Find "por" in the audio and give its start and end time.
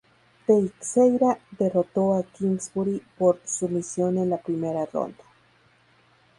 3.19-3.39